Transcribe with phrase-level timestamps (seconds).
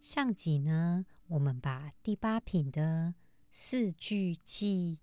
[0.00, 3.14] 上集呢，我们把第八品的
[3.50, 4.96] 四句偈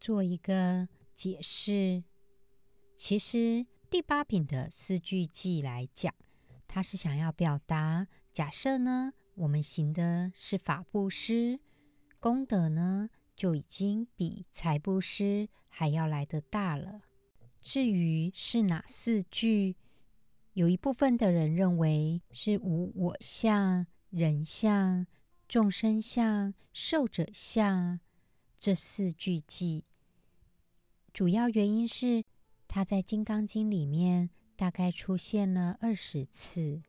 [0.00, 2.04] 做一个解释。
[2.96, 6.14] 其实第八品的四句偈来讲，
[6.66, 11.60] 它是想要表达：假设呢，我们行的是法布施，
[12.18, 17.02] 功德呢就已经比财布施还要来得大了。
[17.60, 19.76] 至于是哪四句，
[20.54, 23.86] 有一部分的人认为是无我相。
[24.10, 25.06] 人相、
[25.46, 28.00] 众生相、寿者相，
[28.56, 29.82] 这四句偈，
[31.12, 32.24] 主要原因是
[32.66, 36.82] 它在《金刚经》里面大概出现了二十次。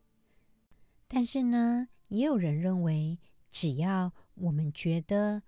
[1.10, 3.20] 但是呢，也有人认为，
[3.52, 5.44] 只要我们觉得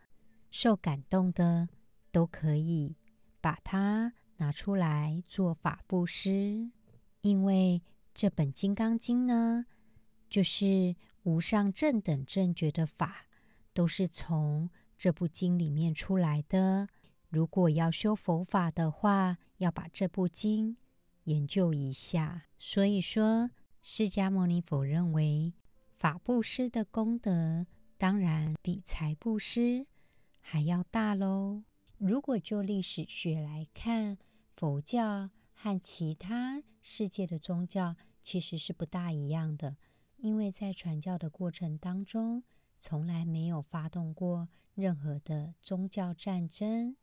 [0.50, 1.70] 受感动的，
[2.12, 2.98] 都可以
[3.40, 6.70] 把它拿出来做法布施，
[7.22, 7.82] 因为
[8.14, 9.68] 这本《金刚经》呢，
[10.30, 10.98] 就是。
[11.24, 13.28] 无上正等正觉的法，
[13.74, 16.88] 都是从这部经里面出来的。
[17.30, 20.78] 如果要修佛法的话，要把这部经
[21.26, 22.48] 研究一下。
[22.60, 25.54] 所以说，释迦牟尼佛认为
[25.98, 27.66] 法布施的功德，
[27.98, 29.86] 当然比财布施
[30.40, 31.64] 还要大喽。
[31.98, 34.18] 如果就历史学来看，
[34.56, 39.78] 佛教和其他世界的宗教其实是不大一样的。
[40.22, 42.44] 因为在传教的过程当中，
[42.80, 46.96] 从来没有发动过任何的宗教战争，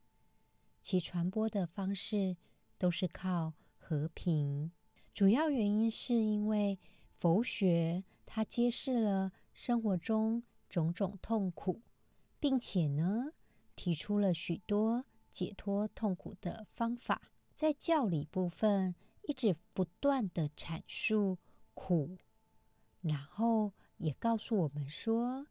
[0.80, 2.36] 其传播的方式
[2.78, 4.70] 都是靠和平。
[5.12, 6.78] 主要原因是因为
[7.10, 11.82] 佛学它揭示了生活中种种痛苦，
[12.38, 13.32] 并且呢，
[13.74, 17.32] 提出了许多解脱痛苦的方法。
[17.52, 21.38] 在教理部分，一直不断地阐述
[21.74, 22.16] 苦。
[23.00, 25.46] 然后也告诉我们说，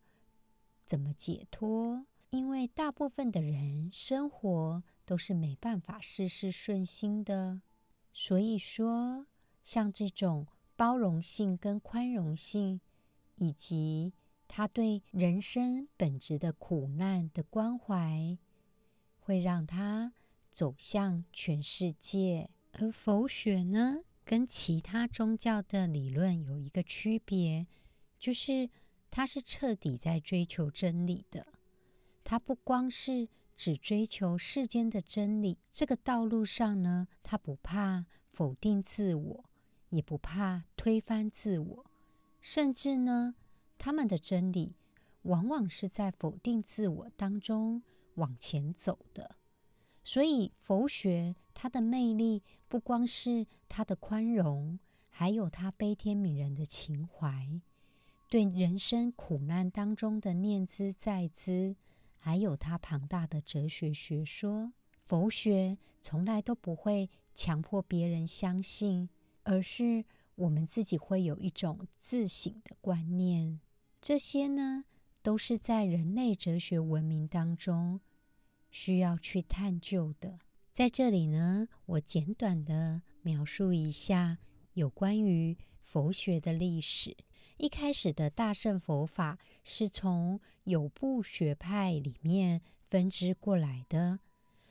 [0.86, 2.06] 怎么解脱？
[2.30, 7.62] 因为大部分的人生活都是没办法事事顺心的，
[8.12, 9.28] 所以说，
[9.64, 12.82] 像这种包容性跟宽容性，
[13.36, 14.14] 以及
[14.48, 18.38] 他对人生本质的苦难的关怀，
[19.20, 20.14] 会让他
[20.52, 22.50] 走向全世界。
[22.74, 27.66] 而佛学呢，跟其他宗教的理论有一个区别，
[28.20, 28.70] 就是
[29.10, 31.48] 它是彻底在追求真理的。
[32.26, 39.46] 它不光是只追求世间的真理，这个道路上呢，它不怕否定自我，
[39.92, 41.86] 也不怕推翻自我，
[42.42, 43.36] 甚至呢，
[43.78, 44.76] 他们的真理
[45.22, 47.82] 往往是在否定自我当中
[48.16, 49.38] 往前走的。
[50.04, 51.38] 所以佛学。
[51.60, 54.78] 他的魅力不光是他的宽容，
[55.10, 57.60] 还有他悲天悯人的情怀，
[58.30, 61.76] 对人生苦难当中的念兹在兹，
[62.20, 64.72] 还有他庞大的哲学学说。
[65.08, 69.10] 佛学从来都不会强迫别人相信，
[69.42, 73.60] 而是我们自己会有一种自省的观念。
[74.00, 74.86] 这些呢，
[75.24, 78.00] 都是在人类哲学文明当中
[78.70, 80.38] 需要去探究的。
[80.78, 84.38] 在这里呢，我简短的描述一下
[84.74, 87.18] 有关于佛学的历史。
[87.58, 92.62] 一开始的大乘佛法是从有部学派里面
[92.92, 94.20] 分支过来的。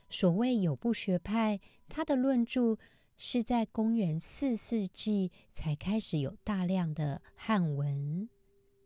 [0.09, 1.59] 所谓有部学派，
[1.89, 2.79] 它的论著
[3.19, 8.29] 是在公元四世纪才开始有大量的汉文。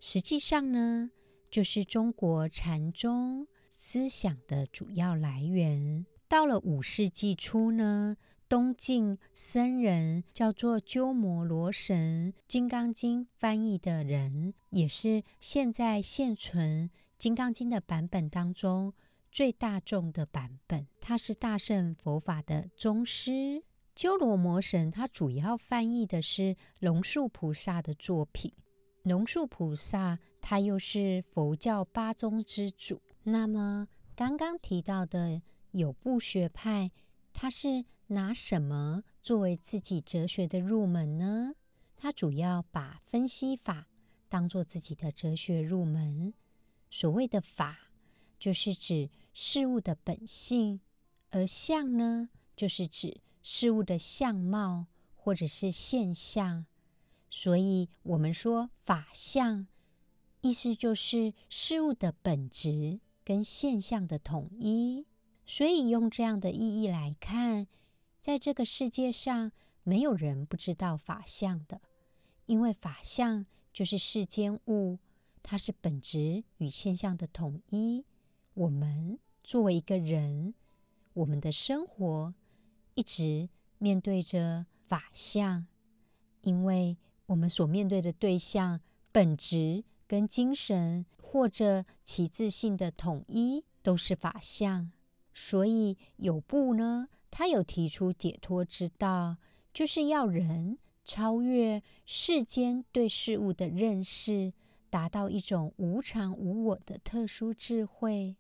[0.00, 1.10] 实际上呢，
[1.50, 6.06] 就是中国禅宗思想的主要来源。
[6.30, 8.16] 到了五世纪初呢，
[8.48, 16.88] 东晋僧人叫做鸠摩罗什，《金刚经》翻译的人，也是现在现存
[17.18, 18.94] 《金刚经》的版本当中
[19.32, 20.86] 最大众的版本。
[21.00, 23.64] 他是大圣佛法的宗师。
[23.96, 28.52] 鸠摩罗什他主要翻译的是龙树菩萨的作品。
[29.02, 33.02] 龙树菩萨他又是佛教八宗之主。
[33.24, 35.42] 那么刚刚提到的。
[35.72, 36.90] 有部学派，
[37.32, 41.54] 他是拿什么作为自己哲学的入门呢？
[41.96, 43.86] 他主要把分析法
[44.28, 46.32] 当做自己的哲学入门。
[46.90, 47.90] 所谓的法，
[48.38, 50.80] 就是指事物的本性，
[51.30, 56.66] 而相呢，就是指事物的相貌或者是现象。
[57.28, 59.68] 所以，我们说法相，
[60.40, 65.06] 意思就是事物的本质跟现象的统一。
[65.52, 67.66] 所以，用这样的意义来看，
[68.20, 69.50] 在这个世界上，
[69.82, 71.80] 没有人不知道法相的，
[72.46, 75.00] 因为法相就是世间物，
[75.42, 78.04] 它是本质与现象的统一。
[78.54, 80.54] 我们作为一个人，
[81.14, 82.32] 我们的生活
[82.94, 83.48] 一直
[83.78, 85.66] 面对着法相，
[86.42, 86.96] 因为
[87.26, 88.80] 我们所面对的对象
[89.10, 94.92] 本质跟精神或者其自性的统一都是法相。
[95.42, 99.38] 所以有部呢，他有提出解脱之道，
[99.72, 104.52] 就是要人超越世间对事物的认识，
[104.90, 108.36] 达到一种无常无我的特殊智慧。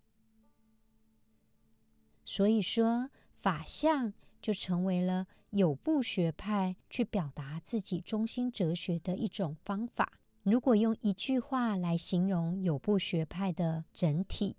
[2.26, 4.12] 所以说，法相
[4.42, 10.20] 就成为了有部学派去表达自己中心哲学的一种方法。
[10.42, 14.58] 如果用一句话来形容有部学派的整体，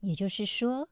[0.00, 0.90] 也就是说，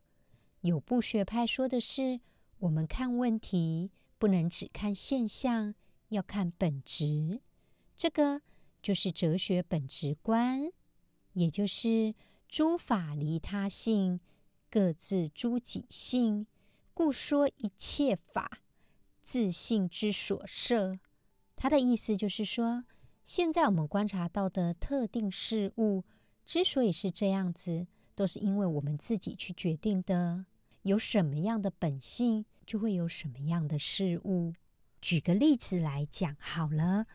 [0.63, 2.21] 有部学派说的是，
[2.59, 5.75] 我们看问题不能只看现象，
[6.09, 7.41] 要看本质。
[7.97, 8.43] 这个
[8.83, 10.71] 就是哲学本质观，
[11.35, 12.15] 也就是
[12.49, 14.21] 诸法离他性，
[14.69, 16.47] 各自诸己性，
[16.93, 18.63] 故说一切法
[19.23, 20.99] 自性之所设。
[21.55, 22.85] 他的意思就是说，
[23.25, 26.05] 现在我们观察到的特定事物，
[26.47, 27.87] 之所以是这样子。
[28.19, 30.45] 都是因为我们自己去决定的，
[30.83, 34.55] 有什么样的本性，就会有什么样的事物。
[35.01, 37.07] 举个例子来讲好了，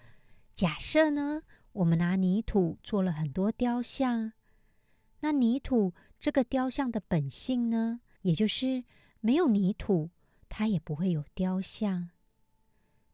[0.54, 1.42] 假设呢，
[1.74, 4.32] 我们拿泥土做了很多雕像，
[5.20, 8.86] 那泥土这个雕像的本性呢，也就是
[9.20, 10.10] 没有泥土，
[10.48, 12.12] 它也不会有雕像。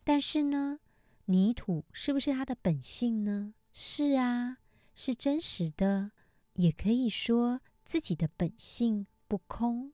[0.03, 0.77] 但是呢，
[1.25, 3.55] 泥土是不是它的本性呢？
[3.73, 4.59] 是啊，
[4.93, 6.11] 是真实的，
[6.53, 7.61] 也可以说。
[7.89, 9.93] 自己的本性不空，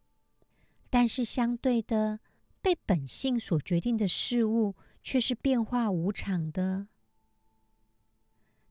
[0.89, 2.19] 但是相对的，
[2.61, 6.89] 被本性所决定的事物却是变化无常的。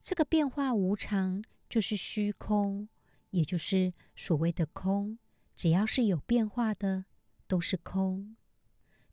[0.02, 2.90] 这个变化无常就是虚空，
[3.30, 5.18] 也就是所谓的空。
[5.56, 7.06] 只要是有变化的，
[7.48, 8.36] 都是空。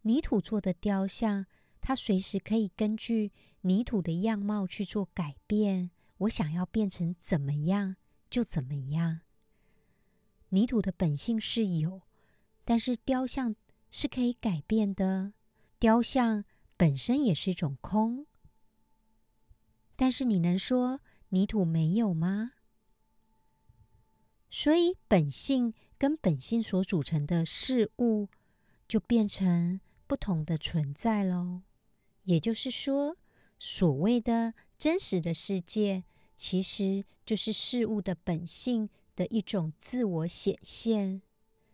[0.01, 1.45] 泥土做的雕像，
[1.79, 3.31] 它随时可以根据
[3.61, 5.91] 泥土的样貌去做改变。
[6.17, 7.95] 我想要变成怎么样，
[8.29, 9.21] 就怎么样。
[10.51, 12.01] 泥土的本性是有，
[12.63, 13.55] 但是雕像
[13.89, 15.33] 是可以改变的。
[15.79, 16.45] 雕像
[16.77, 18.25] 本身也是一种空，
[19.95, 22.51] 但是你能说泥土没有吗？
[24.49, 28.27] 所以本性跟本性所组成的事物，
[28.87, 31.61] 就变成不同的存在喽。
[32.23, 33.17] 也就是说，
[33.57, 36.03] 所谓的真实的世界，
[36.35, 38.89] 其实就是事物的本性
[39.21, 41.21] 的一种自我显现，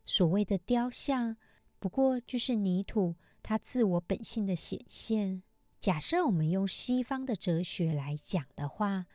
[0.03, 1.37] 所谓的雕像，
[1.79, 5.43] 不过就是泥土它自我本性的显现。
[5.79, 9.05] 假设我们用西方的哲学来讲的话，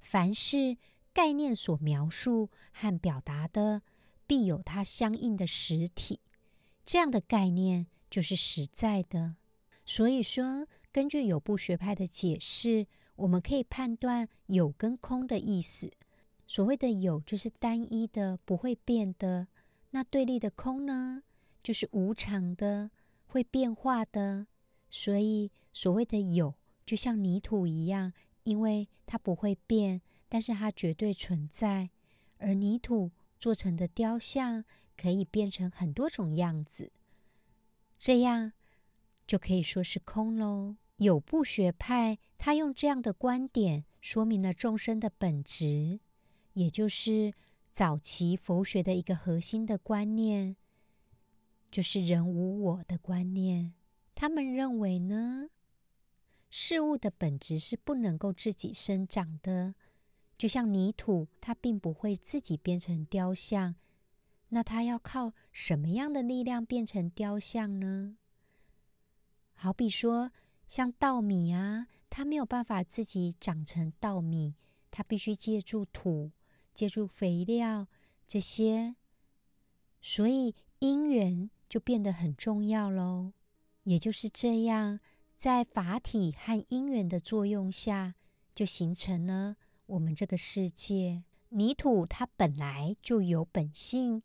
[0.00, 0.76] 凡是
[1.12, 3.82] 概念所描述和表达的，
[4.26, 6.18] 必有它相应的实体，
[6.84, 9.36] 这样的概念就是实在的。
[9.86, 15.92] 所以说，根据有部学派的解释，我们可以判断有跟空的意思。
[16.48, 19.48] 所谓的有就是单一的，不会变的；
[19.90, 21.22] 那对立的空呢，
[21.62, 22.90] 就是无常的，
[23.26, 24.46] 会变化的。
[24.88, 26.54] 所以所谓的有，
[26.86, 28.14] 就像泥土一样，
[28.44, 31.90] 因为它不会变，但是它绝对存在。
[32.38, 34.64] 而泥土做成的雕像，
[34.96, 36.90] 可以变成很多种样子，
[37.98, 38.54] 这样
[39.26, 40.76] 就可以说是空喽。
[40.96, 46.00] 有部学派，他用这样的观点说明了众生的本质。
[46.58, 47.32] 也就是
[47.72, 50.56] 早期佛学的一个核心的观念，
[51.70, 53.74] 就是人无我的观念。
[54.16, 55.50] 他们认为呢，
[56.50, 59.76] 事物的本质是不能够自己生长的，
[60.36, 63.76] 就像泥土，它并不会自己变成雕像。
[64.48, 68.16] 那它要靠什么样的力量变成雕像呢？
[69.54, 70.32] 好比说，
[70.66, 74.56] 像稻米啊，它没有办法自己长成稻米，
[74.90, 76.32] 它必须借助土。
[76.78, 77.88] 借助肥料
[78.28, 78.94] 这些，
[80.00, 83.32] 所以因缘就变得很重要喽。
[83.82, 85.00] 也就是这样，
[85.36, 88.14] 在法体和因缘的作用下，
[88.54, 89.56] 就形成了
[89.86, 94.22] 我们这个世界，泥土它本来就有本性，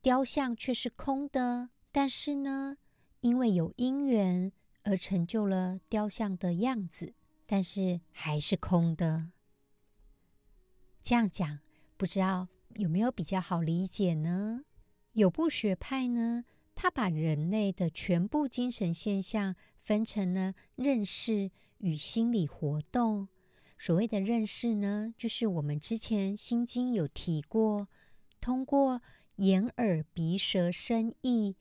[0.00, 1.70] 雕像却是空的。
[1.90, 2.76] 但是呢，
[3.22, 4.52] 因为有因缘
[4.84, 7.14] 而成就了雕像的样子，
[7.44, 9.32] 但是还是空的。
[11.02, 11.58] 这样讲，
[11.98, 14.62] 不知道有没有比较好理解呢？
[15.14, 16.44] 有部学派呢，
[16.76, 23.26] 他把人类的全部精神现象分成了认识与心理活动。
[23.76, 27.88] 所谓的认识呢，就是我们之前《心经》有提过，
[28.40, 29.02] 通过
[29.38, 31.56] 眼、耳、鼻、舌、身、意，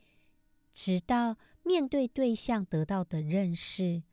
[0.72, 4.03] 直到面对对象得到的认识，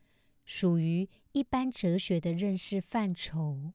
[0.46, 3.74] 属于一般哲学的认识范畴。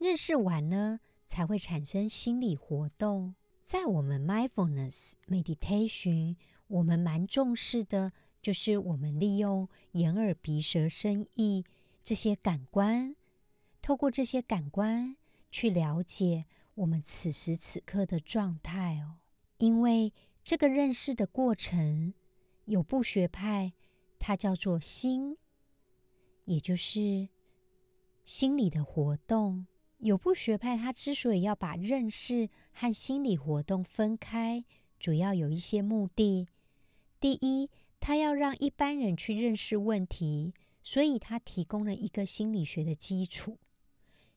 [0.00, 3.34] 认识完了，才会产生心理活动。
[3.62, 6.36] 在我们 mindfulness meditation，
[6.68, 11.66] 我们蛮重视的，就是我们利用眼、耳、鼻、舌、身、意
[12.02, 13.14] 这些感官，
[13.82, 15.18] 透过这些感官
[15.50, 19.18] 去了解我们此时此刻的状态哦。
[19.58, 22.14] 因为这个认识的过程，
[22.64, 23.74] 有部学派
[24.18, 25.36] 它叫做心，
[26.46, 27.28] 也就是
[28.24, 29.66] 心理的活动。
[30.00, 34.64] 有部学派，他之所以要把认识和心理活动分开，
[34.98, 36.48] 主要有一些目的。
[37.20, 37.68] 第一，
[38.00, 43.58] 他要让一般人去认识问题，所以他提供了一个心理学的基础，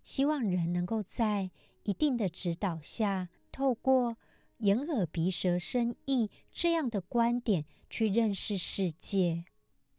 [0.04, 1.50] 希望人能够在
[1.84, 4.18] 一定的指导下，透过
[4.58, 9.46] 眼、耳、鼻、舌、身、意这样的观点去认识世界。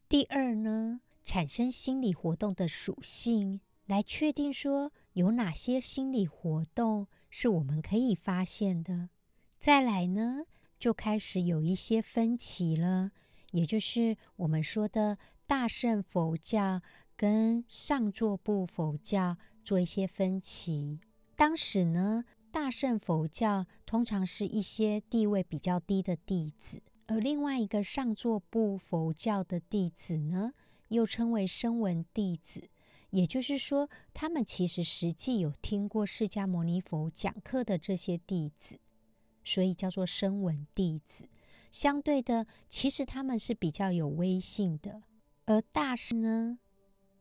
[0.06, 9.10] 第二呢，产生心理活动的属性，来确定说，有哪些心理活动是我们可以发现的？
[9.60, 10.44] 再来呢，
[10.78, 13.12] 就开始有一些分歧了，
[13.52, 16.82] 也就是我们说的大乘佛教
[17.16, 20.98] 跟上座部佛教做一些分歧。
[21.36, 30.54] 当时呢，大乘佛教通常是一些地位比较低的弟子，而另外一个上座部佛教的弟子呢，
[30.88, 32.68] 又称为声闻弟子。
[33.14, 38.80] 也就是说，他们其实实际有听过释迦牟尼佛讲课的这些弟子，
[39.44, 41.28] 所以叫做声闻弟子。
[41.70, 45.04] 相对的，其实他们是比较有威信的。
[45.44, 46.58] 而大师呢，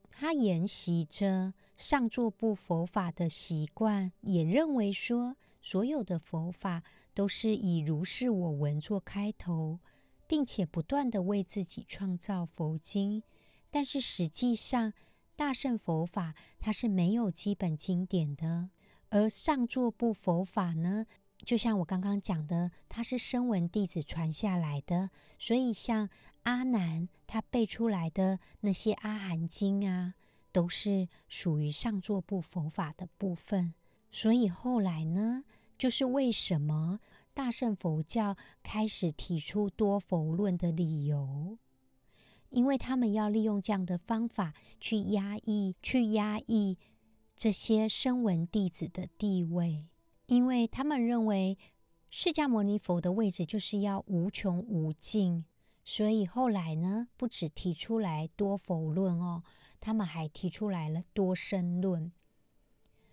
[0.10, 6.82] 他沿袭着上座部佛法的习惯，也认为说，所有的佛法
[7.14, 9.80] 都是以如是我闻做开头，
[10.26, 13.22] 并且不断地为自己创造佛经，
[13.70, 14.94] 但是实际上，
[15.36, 18.70] 大乘佛法它是没有基本经典的，
[19.10, 21.06] 而上座部佛法呢，
[21.46, 25.10] 就像我刚刚讲的，它是声闻弟子传下来的，
[25.40, 26.10] 所以像
[26.44, 30.14] 阿难他背出来的那些阿含经啊，
[30.52, 33.74] 都是属于上座部佛法的部分。
[34.12, 35.44] 所以后来呢，
[35.78, 37.00] 就是为什么
[37.34, 41.58] 大乘佛教开始提出多佛论的理由。
[42.54, 46.78] 因为他们要利用这样的方法去压抑、去压抑
[47.36, 49.88] 这些声闻弟子的地位，
[50.28, 51.58] 因为他们认为
[52.12, 55.46] 释迦牟尼佛的位置就是要无穷无尽，
[55.84, 59.42] 所以后来呢，不只提出来多否论哦，
[59.82, 62.12] 他们还提出来了多生论。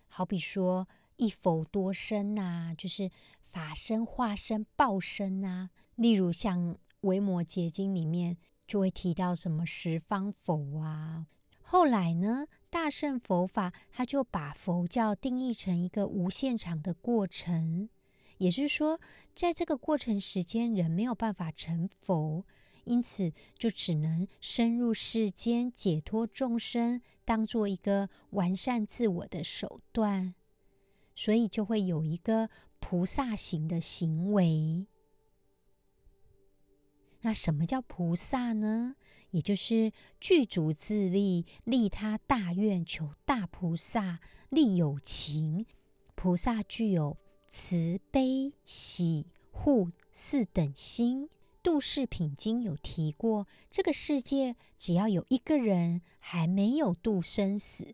[0.07, 3.09] 好比说一否多生呐，就是
[3.51, 5.71] 法身、化身、报身呐。
[5.95, 8.37] 例如像《维摩诘经》里面。
[8.71, 11.27] 就会提到什么十方佛啊。
[11.61, 17.89] 后来呢，大乘佛法他就把佛教定义成一个无限长的过程，
[18.37, 18.97] 也就是说，
[19.35, 22.45] 在这个过程时间，人没有办法成佛，
[22.85, 30.33] 因此就只能深入世间解脱众生，当做一个完善自我的手段，
[31.13, 32.49] 所以就会有一个
[32.79, 34.87] 菩萨行的行为。
[37.21, 38.95] 那什么叫菩萨呢？
[39.31, 45.65] 也就是具足自利，利他大愿，求大菩萨，利有情。
[46.15, 51.29] 菩萨具有慈悲喜护四等心。
[51.63, 57.93] 度世品经有提过，这个世界只要有一个人还没有度生死，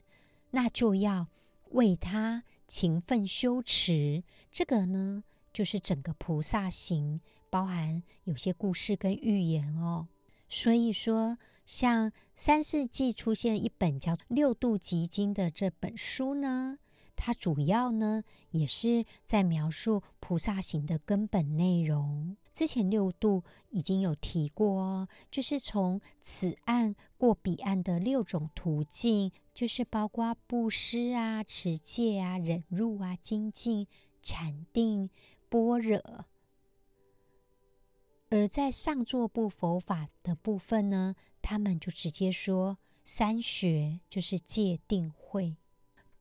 [0.51, 1.27] 那就要
[1.71, 4.23] 为他勤奋修持。
[4.51, 5.25] 这个呢，
[5.57, 7.19] 就是整个菩萨行。
[7.49, 10.07] 包含有些故事跟寓言哦，
[10.47, 16.77] 所以说，像三世纪出现一本叫《六度集经》的这本书呢，
[17.15, 22.37] 它主要呢也是在描述菩萨行的根本内容。
[22.53, 33.87] 之前六度已经有提过哦，就是从此岸过彼岸的六种途径，就是包括布施啊、持戒啊、忍辱啊、精进、
[34.21, 35.09] 禅定、
[35.49, 36.25] 般若。
[38.29, 45.55] 而在上座部佛法的部分呢，他们就直接说三学就是戒定慧。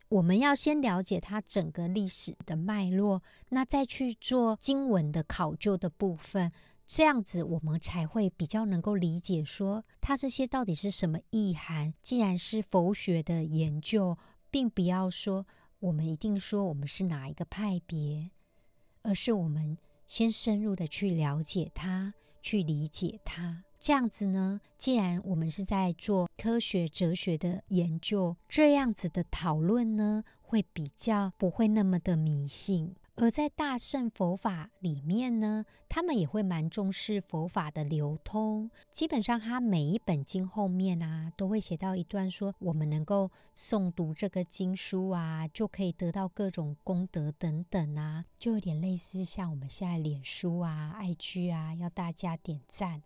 [0.08, 6.52] 我们要先了解它整个历史的脉络，那再去做经文的考究的部分，
[6.86, 11.92] 这样子我们才会比较能够理解说它这些到底是什么意涵。
[12.00, 14.16] 既然是佛学的研究，
[14.48, 15.44] 并不要说
[15.80, 18.30] 我们一定说我们是哪一个派别，
[19.06, 23.62] 而是我们先深入的去了解它，去理解它。
[23.78, 32.96] 这样子呢，既然我们是在做科学哲学的研究，这样子的讨论呢，会比较不会那么的迷信。
[33.18, 38.70] 而在大乘佛法里面呢，他们也会蛮重视佛法的流通。
[38.92, 53.02] 基本上，他每一本经后面啊，都会写到一段说，我们能够诵读这个经书啊，就可以得到各种功德等等啊，就有点类似像我们现在脸书啊、IG 啊，要大家点赞。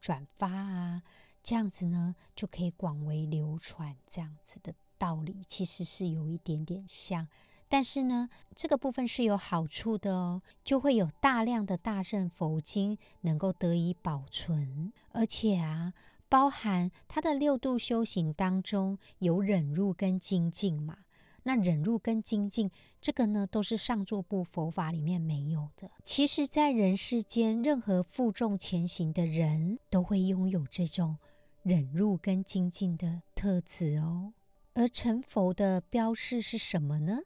[0.00, 1.02] 转发啊，
[1.42, 3.96] 这样子呢，就可以广为流传。
[4.06, 7.28] 这样子的道理其实是有一点点像，
[7.70, 15.94] 但是呢，这个部分是有好处的哦，就会有大量的大圣佛经能够得以保存，而且啊，
[16.28, 20.98] 包含他的六度修行当中有忍辱跟精进嘛。
[21.44, 25.90] 那忍辱跟精进，这个呢，都是上座部佛法里面没有的。
[26.04, 31.16] 其实，在人世间，任何负重前行的人都会拥有这种
[31.62, 34.34] 忍辱跟精进的特质哦。
[34.74, 37.20] 而成佛的标示是什么呢？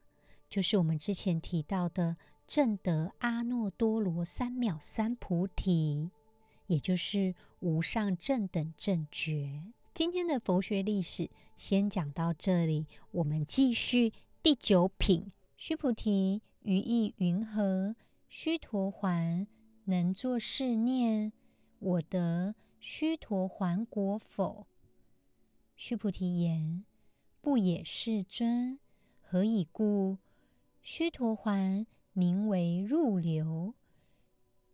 [0.54, 6.12] 就是我们之前提到的证得阿耨多罗三藐三菩提，
[6.68, 9.64] 也就是无上正等正觉。
[9.92, 14.12] 今天的佛学历史先讲到这里，我们继续
[14.44, 15.32] 第九品。
[15.56, 17.96] 须菩提，于意云何？
[18.28, 19.48] 须陀洹
[19.86, 21.32] 能作是念：
[21.80, 24.68] 我得须陀洹果否？
[25.74, 26.84] 须菩提言：
[27.40, 28.78] 不也，世尊。
[29.20, 30.18] 何以故？
[30.86, 33.72] 须陀洹名为入流，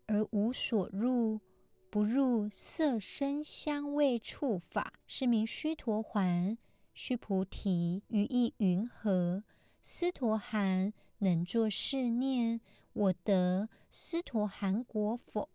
[0.06, 1.40] 而无所入。
[1.88, 6.56] 不入色声香味触法，是名须陀洹。
[6.94, 9.44] 须菩提，于意云何？
[9.80, 12.60] 斯陀含能作是念：
[12.92, 15.48] 我得斯陀含果否？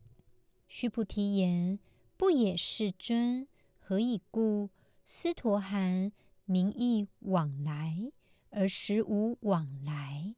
[0.69, 1.79] 须菩提言：
[2.15, 3.45] 不也，世尊。
[3.77, 4.69] 何以故？
[5.03, 6.13] 斯陀含
[6.45, 8.11] 名义往来，
[8.49, 10.35] 而实无往来，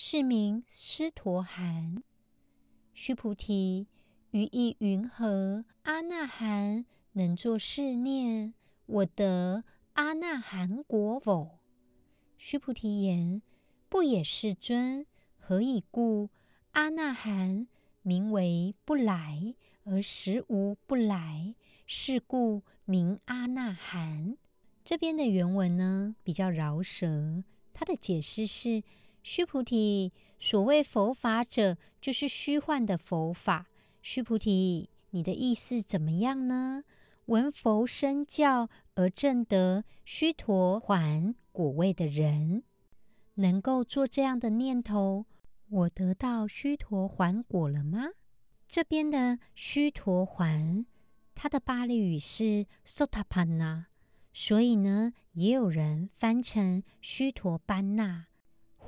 [0.00, 2.04] 是名斯陀含。
[2.94, 3.88] 须菩提。
[4.30, 5.64] 于意云何？
[5.82, 8.54] 阿那含能作是念：
[8.86, 11.58] 我得阿那含果否？
[12.36, 13.42] 须菩提言：
[13.88, 15.04] 不也，世尊。
[15.36, 16.30] 何以故？
[16.74, 17.66] 阿那含
[18.02, 21.56] 名为不来，而实无不来，
[21.88, 24.36] 是故名阿那含。
[24.84, 27.42] 这边的原文呢，比较饶舌，
[27.74, 28.84] 它的解释是：
[29.28, 33.66] 须菩提，所谓佛法者，就是虚幻的佛法。
[34.00, 36.82] 须菩提，你的意思怎么样呢？
[37.26, 42.62] 闻佛身教而证得须陀洹果位的人，
[43.34, 45.26] 能够做这样的念头：
[45.68, 48.06] 我得到须陀洹果了吗？
[48.66, 50.86] 这边的须陀洹，
[51.34, 53.84] 它的巴利语是 Sotapanna，
[54.32, 58.27] 所以呢，也有人翻成须陀班纳，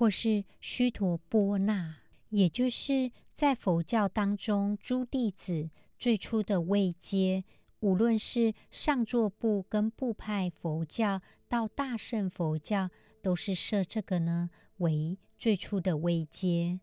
[0.00, 1.96] 或是须陀波那，
[2.30, 3.12] 也就是。
[3.34, 7.44] 在佛教当中，诸弟子最初的位阶，
[7.80, 12.90] 无论是上座部跟部派佛教，到大乘佛教，
[13.22, 16.80] 都是设这个呢为最初的位阶。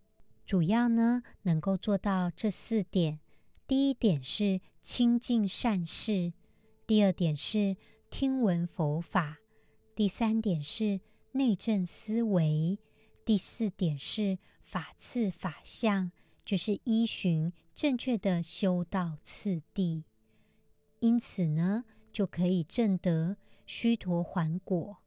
[0.47, 3.19] 主要呢能够做到这四点：
[3.67, 6.33] 第一点是亲近善事；
[6.87, 7.77] 第二点是
[8.09, 9.37] 听闻佛法；
[9.95, 11.01] 第三点是
[11.33, 12.79] 内证思维；
[13.27, 16.11] 第四点是法次法相。
[16.45, 20.05] 就是依循正确的修道次第，
[21.01, 23.35] 因此呢，就可以证得
[23.65, 24.99] 须陀洹果。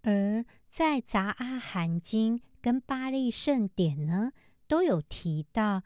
[0.00, 4.32] 而在《杂阿含经》跟《巴利圣典》呢，
[4.66, 5.82] 都有提到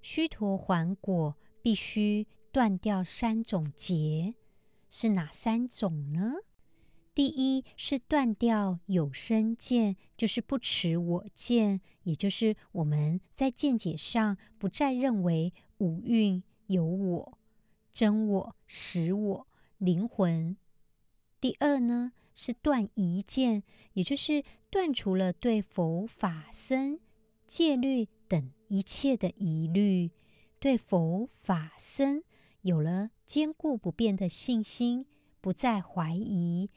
[0.00, 4.34] 须陀洹果必须断掉三种结，
[4.88, 6.36] 是哪三种呢？
[7.16, 17.38] 第一是断掉有生见，就是不持我见，也就是我们在见解上不再认为五蕴有我、
[17.90, 19.46] 真我、实我、
[19.78, 20.58] 灵魂。
[21.40, 23.62] 第二呢是断疑见，
[23.94, 27.00] 也就是断除了对佛法僧、
[27.46, 30.10] 戒律等一切的疑虑，
[30.60, 32.22] 对佛法僧
[32.60, 35.06] 有了坚固不变的信心，
[35.40, 36.68] 不再怀疑。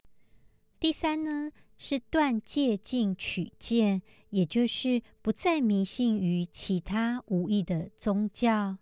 [0.79, 8.77] 第三呢是断戒禁取见，也就是不再迷信于其他无义的宗教，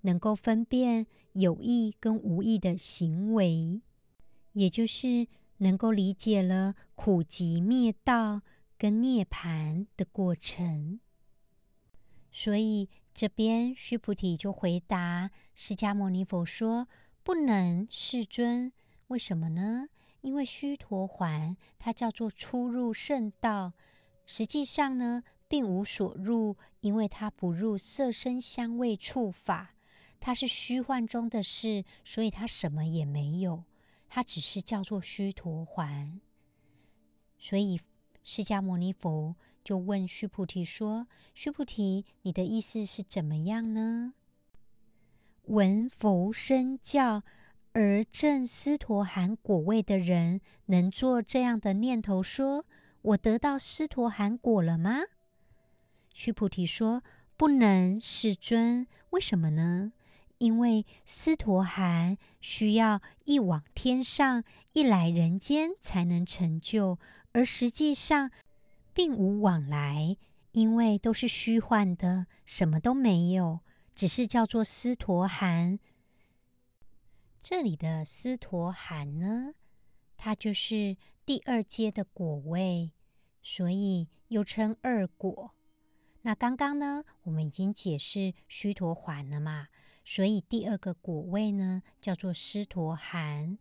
[0.00, 3.82] 能够分辨有意跟无意的行为，
[4.54, 5.26] 也就是
[5.58, 8.40] 能够理解了苦集灭道
[8.78, 11.00] 跟涅槃的过程。
[12.30, 16.88] 所以这边须菩提就回答释迦牟尼佛说
[17.22, 18.72] ：“不能，世尊，
[19.08, 19.88] 为什么呢？”
[20.22, 23.74] 因为须陀洹它叫做出入圣道，
[24.24, 29.74] 实际上呢，并无所入，因为它不入色声香味触法，
[30.18, 33.64] 它是虚幻中的事，所以它什么也没有，
[34.08, 36.20] 它只是叫做须陀洹。
[37.38, 37.80] 所以
[38.22, 44.14] 释迦牟尼佛就问须菩提说：“须菩提，你的意思是怎么样呢？”
[45.46, 47.24] 闻佛身教。
[47.74, 52.66] 而证斯陀含果位的人，能做这样的念头说
[53.00, 55.00] ：“我得到斯陀含果了吗？”
[56.12, 57.02] 须菩提说
[57.36, 58.86] ：“不能，世尊。
[59.10, 59.92] 为什么呢？
[60.36, 66.98] 因为斯陀含需要一往天上，一来人间才能成就，
[67.32, 68.30] 而实际上
[68.92, 70.18] 并无往来，
[70.50, 73.60] 因为都是虚幻的，什么都没有，
[73.94, 75.78] 只是叫做斯陀含。”
[77.42, 79.54] 这里的斯陀含呢，
[80.16, 82.92] 它就是第二阶的果位，
[83.42, 85.52] 所以又称二果。
[86.20, 89.66] 那刚刚呢，我们已经解释须陀洹了嘛，
[90.04, 93.58] 所以第二个果位呢，叫做斯陀含。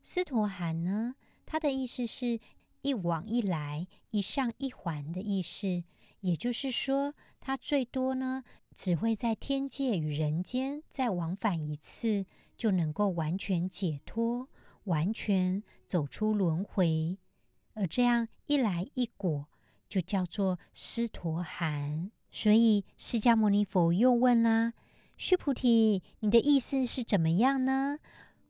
[0.00, 2.38] 斯陀含呢，它的意思是
[2.82, 5.82] 一往一来、一上一还的意思，
[6.20, 8.44] 也就是说，它最多呢，
[8.78, 12.26] 只会在天界与人间再往返一次。
[12.56, 14.48] 就能够完全解脱，
[14.84, 17.16] 完全走出轮回，
[17.74, 19.46] 而这样一来一果，
[19.88, 22.10] 就叫做斯陀含。
[22.32, 24.72] 所以释迦牟尼佛又问啦
[25.16, 27.98] ：“须菩提，你的意思是怎么样呢？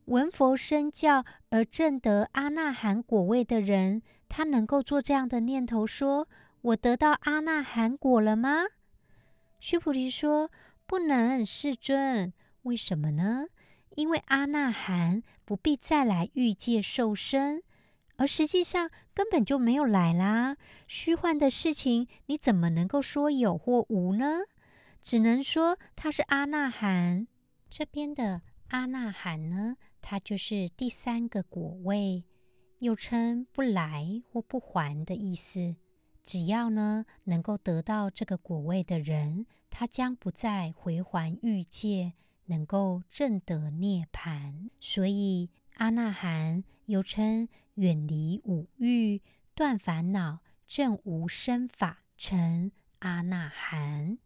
[0.06, 6.26] 闻佛身教而证得阿那含果位的人，他能够做这样的念头说
[6.62, 8.64] ：‘我得到阿那含果了吗？’”
[9.60, 10.50] 须菩提说
[10.86, 12.32] ：“不能，世尊。
[12.62, 13.46] 为什么呢？”
[13.96, 17.62] 因为阿那含不必再来欲界受生，
[18.16, 20.56] 而实际上根本就没有来啦。
[20.86, 24.42] 虚幻的事情，你怎么能够说有或无呢？
[25.02, 27.26] 只能说他是阿那含。
[27.68, 32.24] 这边的阿那含呢，它就是第三个果位，
[32.78, 35.74] 又称不来或不还的意思。
[36.28, 42.12] 只要呢能够得到这个果位的人，他将不再回还欲界。
[42.50, 49.20] 能够证得涅槃，所以阿那含又称远离五欲、
[49.54, 54.16] 断烦恼、证无生法，成阿那含，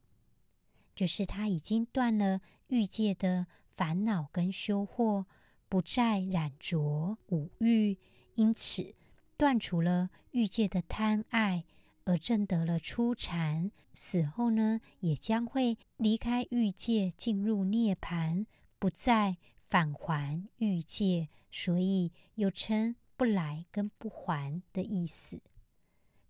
[0.95, 5.25] 就是他已经断了欲界的烦恼跟修惑，
[5.69, 7.99] 不再染着五欲，
[8.35, 8.95] 因此
[9.37, 11.65] 断除了欲界的贪爱。
[12.05, 18.47] 而证得了初禅，死后呢，也将会离开欲界，进入涅槃，
[18.79, 19.37] 不再
[19.69, 25.41] 返还欲界，所以又称不来跟不还的意思。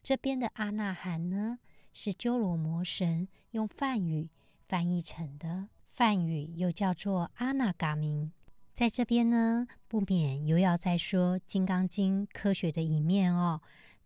[0.02, 1.58] 这边的阿那含呢，
[1.92, 4.30] 是鸠罗摩神用梵语
[4.68, 8.32] 翻译成的，梵语又叫做阿那嘎明。
[8.74, 13.60] 在这边呢，不免又要再说《金刚经》科学的一面哦。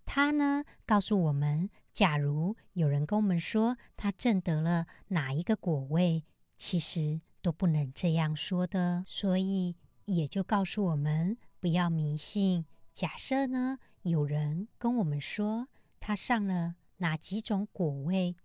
[0.07, 6.25] 他呢，告诉我们，假如有人跟我们说他证得了哪一个果位，
[6.57, 9.05] 其实都不能这样说的。
[9.07, 12.65] 所以也就告诉我们不要迷信。
[12.93, 18.37] 假设呢，有人跟我们说他上了哪几种果位，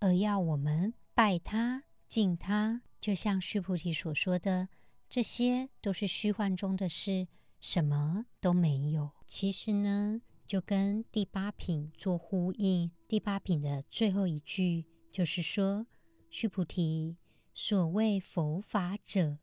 [0.00, 4.68] 而要我们拜他、敬他，就像须菩提所说的，
[5.08, 7.28] 这些都是虚幻中的事，
[7.60, 9.12] 什么都没有。
[9.26, 10.20] 其实呢。
[10.46, 12.90] 就跟第八品做呼应。
[13.08, 15.86] 第八品的最后一句就是说
[16.30, 17.16] ：“须菩提，
[17.52, 19.38] 所谓佛法者，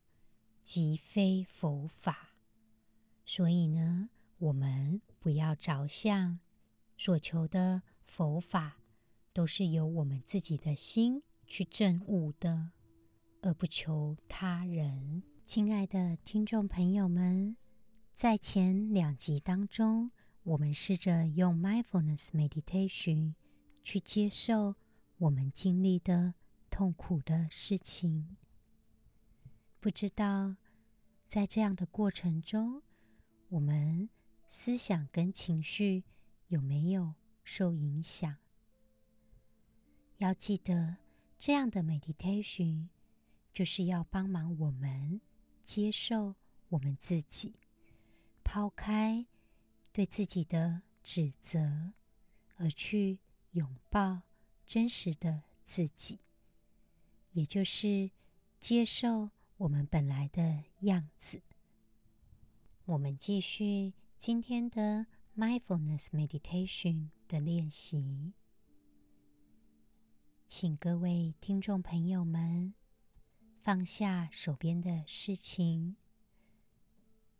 [0.63, 2.35] 即非佛法。”
[3.25, 6.39] 所以呢，我们不要着相，
[6.97, 8.79] 所求的佛法
[9.31, 12.71] 都是由我们自己的心去证悟的，
[13.41, 15.23] 而不求他人。
[15.45, 17.57] 亲爱的听众朋友们，
[18.13, 20.11] 在前两集当中，
[20.43, 23.33] 我们试着用 mindfulness meditation
[23.81, 24.75] 去接受
[25.17, 26.33] 我们经历的
[26.69, 28.35] 痛苦的事情。
[29.79, 30.57] 不知道
[31.27, 32.81] 在这样的过程中，
[33.49, 34.09] 我们
[34.47, 36.03] 思想跟情绪
[36.47, 38.35] 有没有受影响？
[40.17, 40.97] 要记得，
[41.37, 42.89] 这样的 meditation
[43.53, 45.21] 就是要帮忙我们
[45.63, 46.35] 接受
[46.69, 47.55] 我们自己，
[48.43, 49.25] 抛开
[49.93, 51.93] 对自己的指责，
[52.57, 53.19] 而去
[53.51, 54.23] 拥抱
[54.65, 56.19] 真实的自己，
[57.33, 58.09] 也就是
[58.59, 61.43] 接受我们本来的样子。
[62.85, 65.05] 我们继续今天的
[65.37, 68.33] Mindfulness Meditation 的练习，
[70.47, 72.73] 请各位听众朋友们
[73.61, 75.97] 放下手边的事情，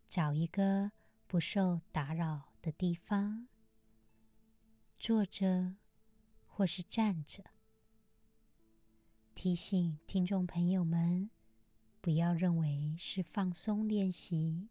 [0.06, 0.92] 找一个
[1.34, 3.48] 不受打扰的地方，
[4.96, 5.74] 坐着
[6.46, 7.42] 或是站着。
[9.34, 11.28] 提醒听众朋友们，
[12.00, 14.68] 不要认为是放松练习。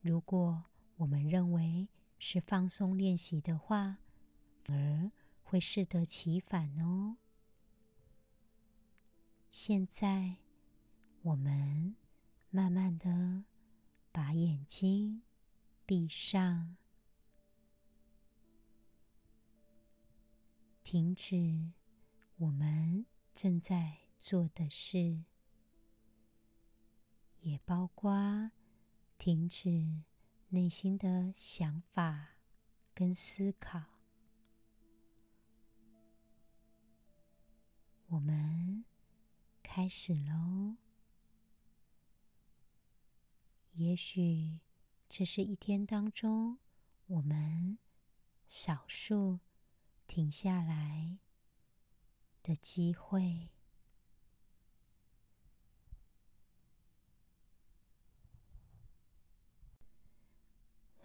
[0.00, 0.66] 如果
[0.98, 3.98] 我们认为是放松练习的话，
[4.64, 5.10] 反而
[5.42, 7.16] 会适得其反哦。
[9.50, 10.36] 现在，
[11.22, 11.96] 我们
[12.50, 13.42] 慢慢的
[14.12, 15.22] 把眼睛
[15.86, 16.76] 闭上，
[20.82, 21.72] 停止
[22.36, 25.22] 我们正在做的事，
[27.40, 28.50] 也包括。
[29.18, 30.02] 停止
[30.50, 32.36] 内心的想法
[32.94, 33.82] 跟思考。
[38.08, 38.84] 我们
[39.62, 40.76] 开始喽。
[43.72, 44.60] 也许
[45.08, 46.58] 这是一天当中
[47.06, 47.78] 我们
[48.48, 49.40] 少数
[50.06, 51.18] 停下来
[52.42, 53.50] 的机会。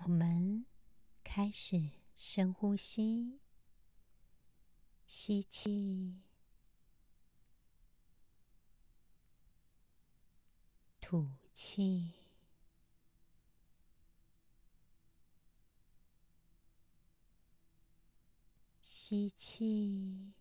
[0.04, 0.66] 我们
[1.24, 3.40] 开始深呼吸，
[5.06, 6.20] 吸气，
[11.00, 12.21] 吐气，
[19.04, 20.32] 吸气，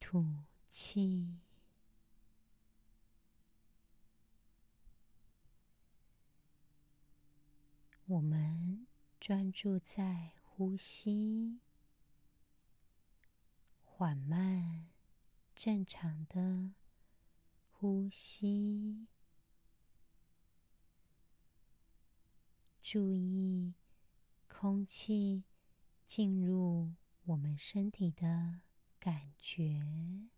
[0.00, 0.24] 吐
[0.70, 1.36] 气。
[8.06, 8.86] 我们
[9.20, 11.60] 专注在呼吸，
[13.84, 14.86] 缓慢、
[15.54, 16.70] 正常的
[17.70, 19.08] 呼吸，
[22.84, 23.72] 注意
[24.46, 25.44] 空气
[26.06, 26.92] 进入
[27.24, 28.60] 我们身体的
[29.00, 30.28] 感觉。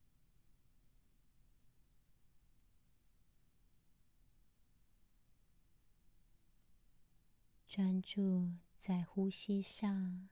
[7.66, 10.28] 专注在呼吸上，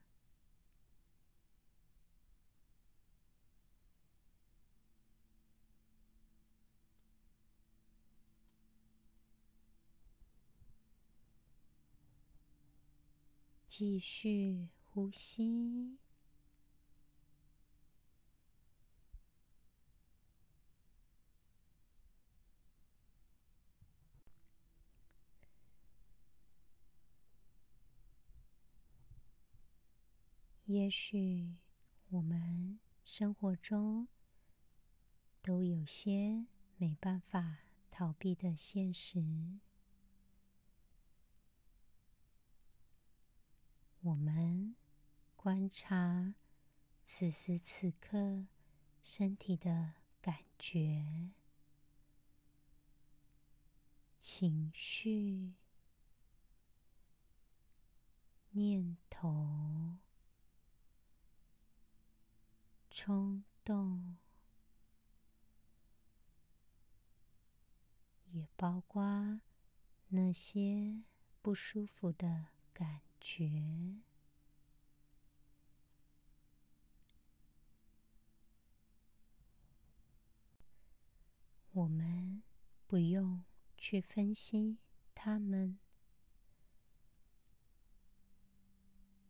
[13.77, 15.99] 继续呼吸。
[30.67, 31.57] 也许
[32.11, 34.07] 我们生活中
[35.43, 39.59] 都有些没办法逃避的现实，
[44.05, 44.77] 我们
[45.35, 46.35] 观察
[47.07, 48.45] 此时此刻
[49.03, 51.31] 身体的感觉、
[54.21, 55.55] 情绪、
[58.51, 59.97] 念头。
[62.91, 64.19] 冲动，
[68.31, 69.41] 也包括
[70.09, 71.03] 那些
[71.43, 73.51] 不舒服的感觉。
[81.73, 82.43] 我们
[82.87, 83.43] 不用
[83.79, 84.77] 去分析
[85.15, 85.79] 它们，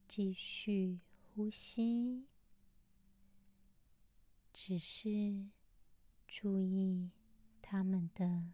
[0.08, 0.98] 继续
[1.32, 2.26] 呼吸，
[4.52, 5.48] 只是
[6.26, 7.12] 注意
[7.62, 8.52] 它们的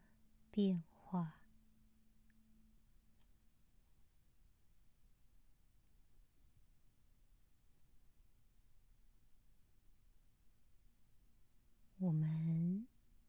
[0.52, 1.39] 变化。
[12.02, 12.86] 我们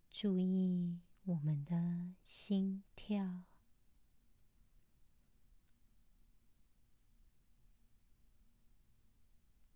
[0.10, 3.44] 注意我们的心跳，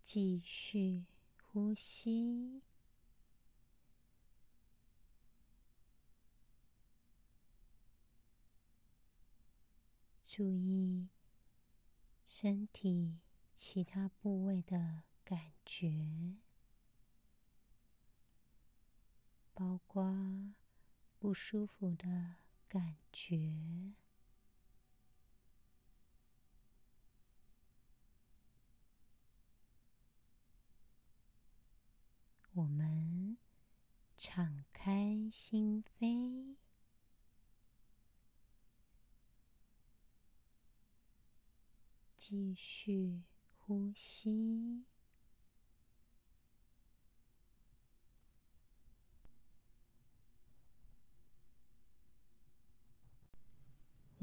[0.02, 1.04] 继续
[1.44, 2.62] 呼吸，
[10.26, 11.10] 注意
[12.26, 13.18] 身体
[13.54, 16.45] 其他部位的感觉。
[19.56, 20.14] 包括
[21.18, 22.36] 不舒服的
[22.68, 23.94] 感觉，
[32.52, 33.38] 我们
[34.18, 36.58] 敞开心扉，
[42.18, 43.24] 继续
[43.58, 44.84] 呼吸。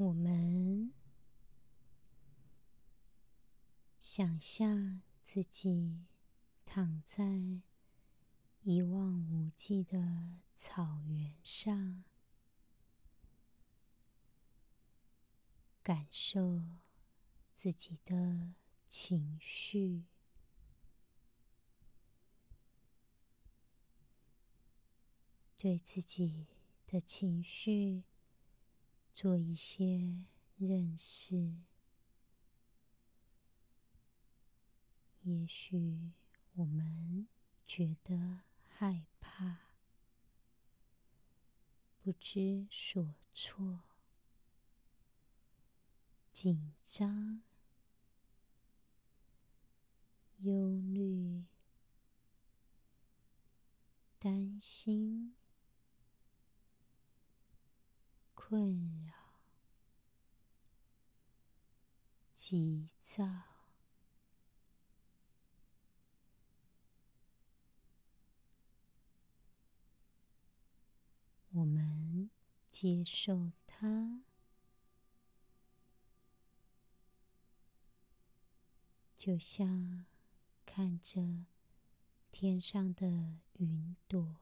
[0.03, 0.91] 我们
[4.01, 6.03] 想象自己
[6.65, 7.61] 躺在
[8.63, 12.03] 一望无际的草原上，
[15.81, 16.61] 感受
[17.53, 18.51] 自己的
[18.89, 20.03] 情绪，
[25.57, 26.47] 对自己
[26.85, 28.03] 的情绪。
[29.13, 30.25] 做一些
[30.57, 31.53] 认识，
[35.21, 36.11] 也许
[36.55, 37.27] 我们
[37.65, 39.59] 觉得害怕、
[42.01, 43.81] 不知所措、
[46.33, 47.43] 紧张、
[50.39, 51.45] 忧虑、
[54.17, 55.35] 担心。
[58.53, 59.15] 困扰、
[62.35, 63.25] 急躁，
[71.49, 72.29] 我们
[72.69, 74.21] 接受它，
[79.17, 80.05] 就像
[80.63, 81.47] 看着
[82.31, 84.35] 天上的云朵，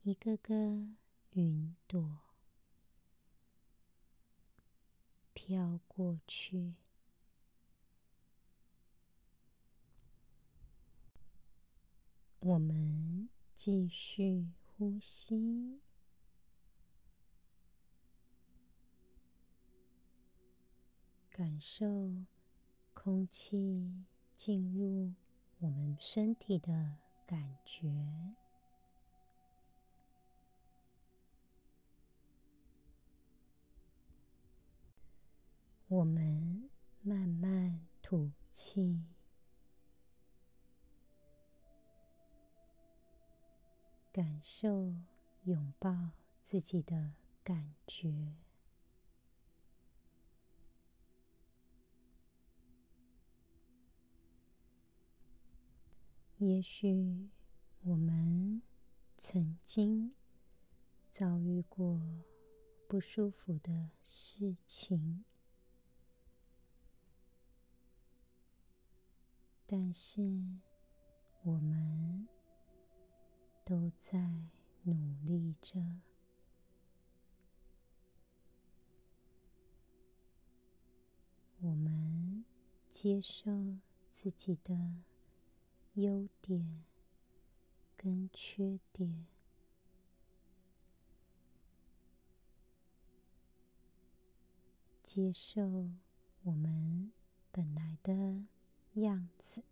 [0.00, 0.96] 一个个。
[1.32, 2.18] 云朵
[5.32, 6.74] 飘过去，
[12.40, 15.80] 我们继续呼吸，
[21.30, 22.26] 感受
[22.92, 25.14] 空气进入
[25.58, 27.88] 我们身体的感觉。
[35.90, 36.70] 我们
[37.02, 39.02] 慢慢吐气，
[44.12, 44.94] 感受
[45.42, 46.10] 拥抱
[46.42, 48.36] 自己的感觉。
[56.38, 57.28] 也许
[57.82, 58.62] 我们
[59.16, 60.14] 曾经
[61.10, 62.00] 遭遇过
[62.86, 65.24] 不舒服的事情。
[69.72, 70.20] 但是，
[71.44, 72.26] 我们
[73.64, 74.18] 都在
[74.82, 75.80] 努力着。
[81.60, 82.44] 我们
[82.90, 83.78] 接受
[84.10, 84.74] 自己的
[85.94, 86.82] 优点
[87.96, 89.24] 跟缺点，
[95.00, 95.92] 接受
[96.42, 97.12] 我们
[97.52, 98.42] 本来的
[99.00, 99.62] 样子，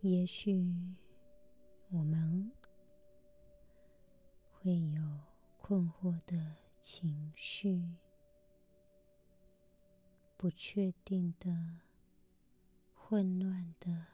[0.00, 0.64] 也许
[1.90, 2.50] 我们
[4.50, 5.02] 会有
[5.58, 7.96] 困惑的情绪，
[10.36, 11.80] 不确定的
[12.94, 14.06] 混乱的，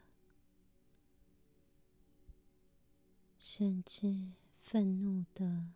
[3.39, 4.32] 甚至
[4.67, 5.69] 愤怒的、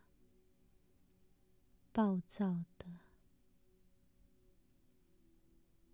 [1.93, 2.99] 暴躁的、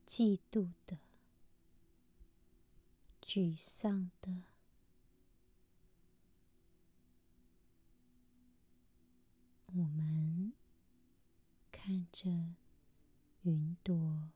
[0.08, 0.98] 嫉妒的、
[3.22, 4.45] 沮丧的。
[9.68, 10.54] 我们
[11.72, 12.56] 看着
[13.43, 14.32] 云朵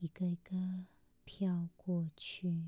[0.00, 0.84] 一个一个
[1.24, 2.62] 飘过去，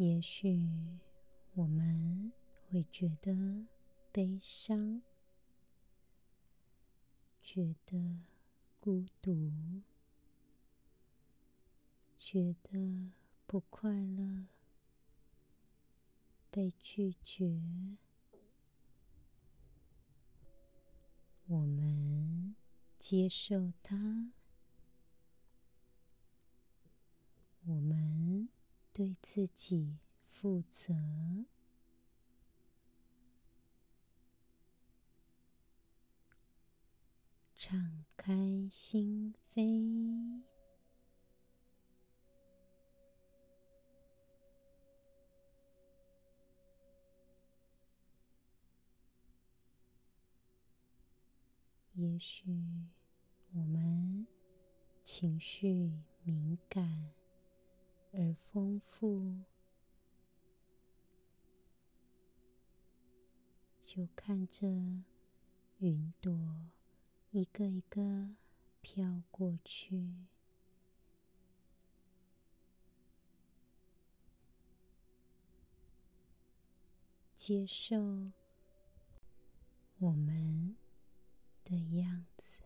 [0.00, 0.58] 也许
[1.52, 2.32] 我们
[2.70, 3.66] 会觉得
[4.10, 5.02] 悲伤，
[7.42, 8.18] 觉得
[8.80, 9.52] 孤独。
[12.16, 13.10] 觉得
[13.46, 14.46] 不快乐，
[16.50, 17.60] 被拒绝，
[21.46, 22.56] 我们
[22.98, 24.32] 接受它，
[27.66, 28.48] 我们
[29.00, 29.96] 对自己
[30.26, 30.94] 负责，
[37.56, 40.42] 敞开心扉。
[51.94, 52.44] 也许
[53.54, 54.26] 我们
[55.02, 55.90] 情绪
[56.22, 57.10] 敏感
[58.12, 59.44] 而丰富，
[63.82, 64.66] 就看着
[65.78, 66.70] 云朵
[67.30, 68.30] 一个一个
[68.80, 70.14] 飘过去，
[77.36, 78.30] 接受
[79.98, 80.76] 我们
[81.64, 82.62] 的样子，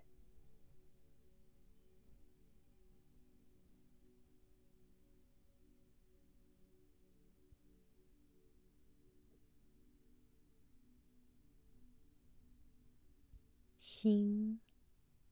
[14.04, 14.60] 心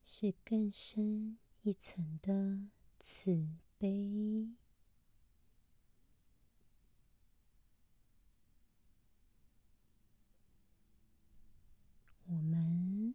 [0.01, 2.59] 是更深一层的
[2.97, 3.47] 慈
[3.77, 4.49] 悲。
[12.25, 13.13] 我们。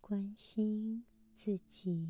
[0.00, 2.08] 关心自己，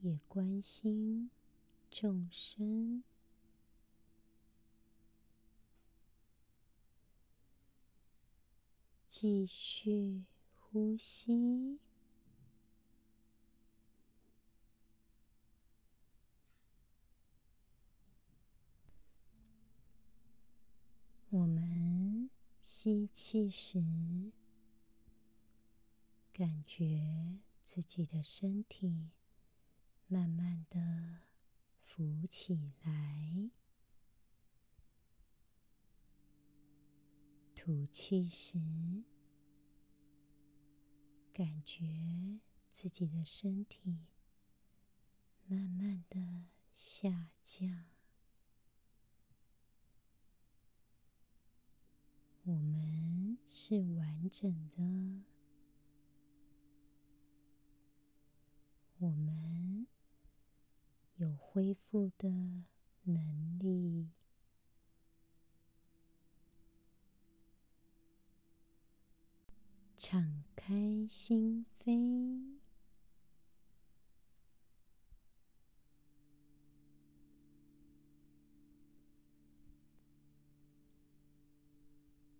[0.00, 1.30] 也关心
[1.90, 3.04] 众生。
[9.14, 11.78] 继续呼吸，
[21.28, 22.30] 我们
[22.62, 23.84] 吸气时。
[26.32, 29.10] 感觉自己的身体
[30.06, 31.18] 慢慢的
[31.84, 33.50] 浮起来，
[37.64, 38.58] 吐气时，
[41.32, 42.40] 感觉
[42.72, 44.00] 自己的身体
[45.46, 47.84] 慢慢的下降。
[52.42, 55.22] 我们是完整的。
[58.98, 59.86] 我们
[61.14, 62.28] 有恢复的
[63.04, 64.10] 能力，
[70.04, 72.58] 敞开心扉，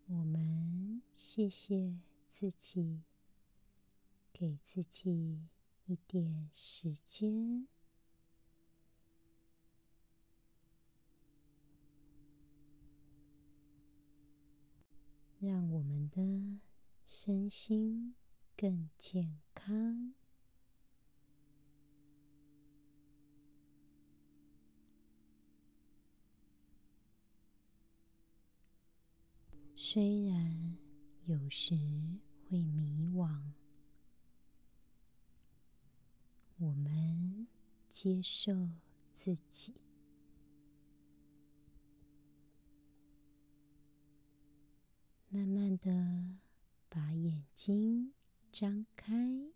[0.09, 1.97] 我们谢谢
[2.29, 3.01] 自己，
[4.33, 5.47] 给自己。
[5.87, 7.69] 一点时间，
[15.39, 16.61] 让我们的
[17.05, 18.15] 身心
[18.57, 20.15] 更健康。
[29.75, 30.79] 虽然
[31.27, 31.75] 有时
[32.49, 33.53] 会迷惘。
[36.59, 37.49] 我们
[37.89, 38.69] 接受
[39.13, 39.75] 自己，
[45.29, 46.37] 慢慢的
[46.95, 48.13] 把眼睛
[48.53, 49.51] 张开。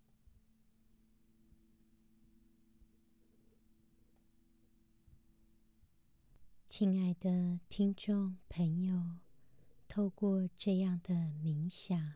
[6.66, 9.18] 亲爱的听众朋友，
[9.86, 12.14] 透过这样的冥想，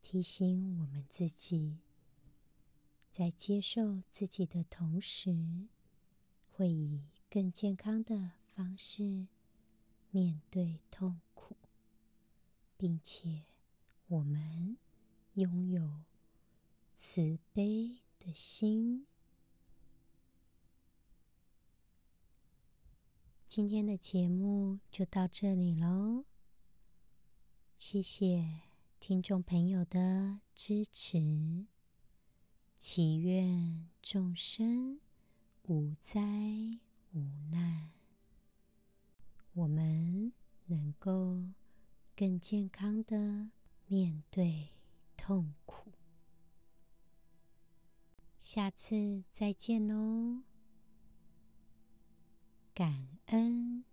[0.00, 1.80] 提醒我们自己，
[3.10, 5.68] 在接受自己的同时，
[6.50, 9.26] 会以更健康的方式
[10.10, 11.58] 面对痛苦，
[12.78, 13.44] 并且
[14.14, 14.76] 我们
[15.32, 16.04] 拥有
[16.94, 19.08] 慈悲的心。
[23.48, 26.26] 今天的节目就到这里喽，
[27.76, 28.60] 谢谢
[29.00, 31.66] 听众朋友的支持，
[32.78, 35.00] 祈愿众生
[35.64, 36.20] 无灾
[37.14, 37.18] 无
[37.50, 37.90] 难，
[39.54, 40.32] 我们
[40.66, 41.42] 能够
[42.14, 43.50] 更健康的
[43.94, 44.70] 面对
[45.16, 45.92] 痛苦。
[48.40, 50.42] 下次再见喽。
[52.74, 53.84] 感恩。